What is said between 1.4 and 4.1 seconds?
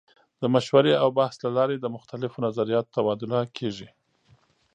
له لارې د مختلفو نظریاتو تبادله کیږي.